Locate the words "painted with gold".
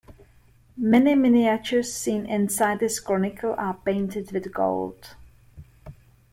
3.85-5.15